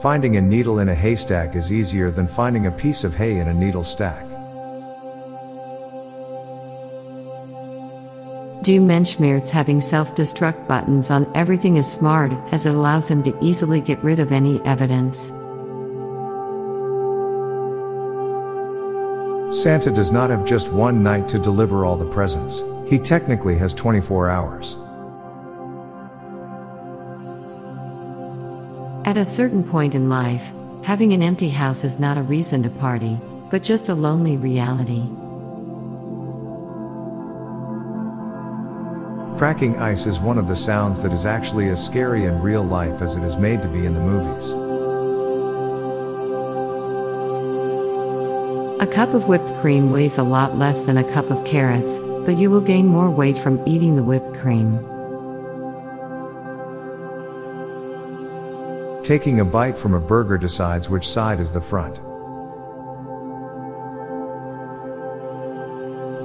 [0.00, 3.48] Finding a needle in a haystack is easier than finding a piece of hay in
[3.48, 4.24] a needle stack.
[8.62, 13.80] Doofenshmirtz having self destruct buttons on everything is smart as it allows him to easily
[13.80, 15.32] get rid of any evidence?
[19.50, 23.74] Santa does not have just one night to deliver all the presents, he technically has
[23.74, 24.76] 24 hours.
[29.08, 30.52] At a certain point in life,
[30.84, 33.18] having an empty house is not a reason to party,
[33.50, 35.08] but just a lonely reality.
[39.38, 43.00] Cracking ice is one of the sounds that is actually as scary in real life
[43.00, 44.52] as it is made to be in the movies.
[48.82, 52.36] A cup of whipped cream weighs a lot less than a cup of carrots, but
[52.36, 54.86] you will gain more weight from eating the whipped cream.
[59.08, 61.96] Taking a bite from a burger decides which side is the front.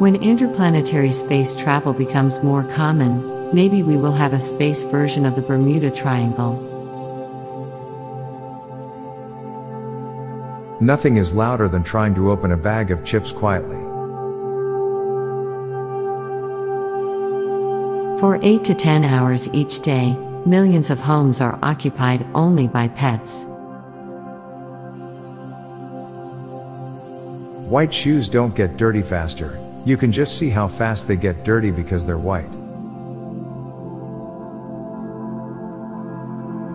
[0.00, 5.36] When interplanetary space travel becomes more common, maybe we will have a space version of
[5.36, 6.56] the Bermuda Triangle.
[10.80, 13.78] Nothing is louder than trying to open a bag of chips quietly.
[18.18, 23.46] For 8 to 10 hours each day, millions of homes are occupied only by pets.
[27.68, 31.70] White shoes don't get dirty faster, you can just see how fast they get dirty
[31.70, 32.52] because they're white.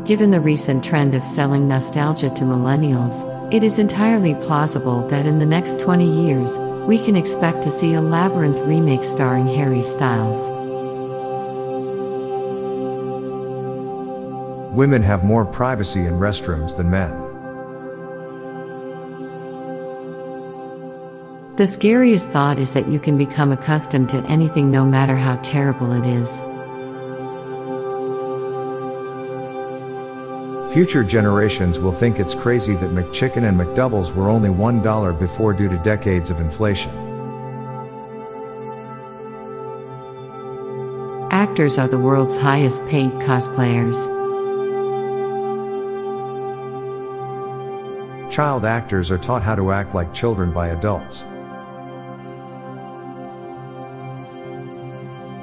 [0.07, 5.37] Given the recent trend of selling nostalgia to millennials, it is entirely plausible that in
[5.37, 6.57] the next 20 years,
[6.87, 10.66] we can expect to see a Labyrinth remake starring Harry Styles.
[14.77, 17.09] Women have more privacy in restrooms than men.
[21.55, 25.93] The scariest thought is that you can become accustomed to anything no matter how terrible
[25.93, 26.41] it is.
[30.71, 35.69] Future generations will think it's crazy that McChicken and McDoubles were only $1 before due
[35.69, 36.91] to decades of inflation.
[41.31, 44.16] Actors are the world's highest paid cosplayers.
[48.29, 51.25] Child actors are taught how to act like children by adults.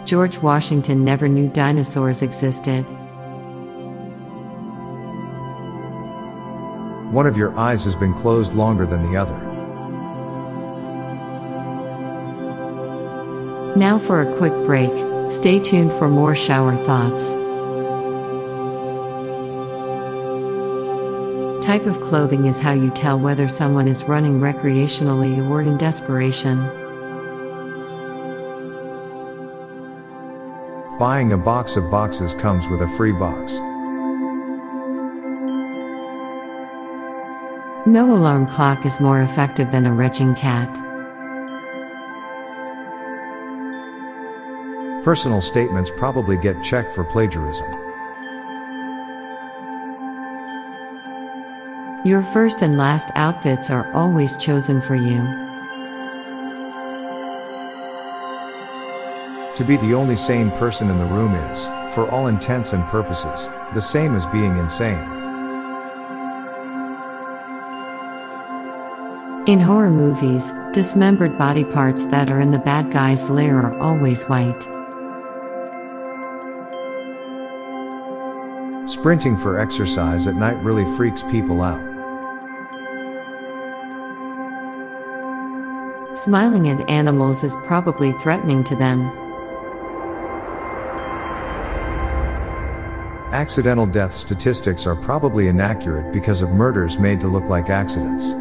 [0.05, 2.83] George Washington never knew dinosaurs existed.
[7.11, 9.39] One of your eyes has been closed longer than the other.
[13.77, 14.93] Now for a quick break,
[15.31, 17.35] stay tuned for more shower thoughts.
[21.65, 26.59] Type of clothing is how you tell whether someone is running recreationally or in desperation.
[30.99, 33.55] Buying a box of boxes comes with a free box.
[37.87, 40.69] No alarm clock is more effective than a retching cat.
[45.03, 47.84] Personal statements probably get checked for plagiarism.
[52.05, 55.23] Your first and last outfits are always chosen for you.
[59.55, 61.65] To be the only sane person in the room is,
[61.95, 65.01] for all intents and purposes, the same as being insane.
[69.47, 74.25] In horror movies, dismembered body parts that are in the bad guy's lair are always
[74.25, 74.63] white.
[78.87, 81.94] Sprinting for exercise at night really freaks people out.
[86.25, 89.03] Smiling at animals is probably threatening to them.
[93.35, 98.33] Accidental death statistics are probably inaccurate because of murders made to look like accidents.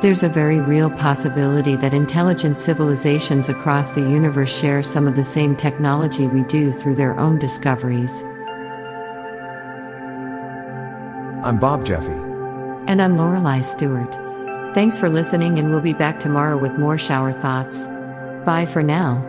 [0.00, 5.24] There's a very real possibility that intelligent civilizations across the universe share some of the
[5.24, 8.22] same technology we do through their own discoveries.
[11.42, 12.25] I'm Bob Jeffy.
[12.88, 14.14] And I'm Lorelei Stewart.
[14.72, 17.86] Thanks for listening, and we'll be back tomorrow with more shower thoughts.
[18.44, 19.24] Bye for now.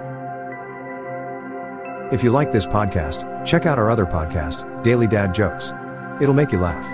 [2.12, 5.74] If you like this podcast, check out our other podcast, Daily Dad Jokes.
[6.22, 6.86] It'll make you laugh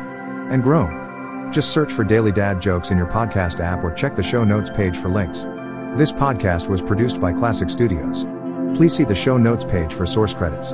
[0.52, 1.52] and groan.
[1.52, 4.70] Just search for Daily Dad Jokes in your podcast app or check the show notes
[4.70, 5.44] page for links.
[5.98, 8.26] This podcast was produced by Klassic Studios.
[8.78, 10.74] Please see the show notes page for source credits.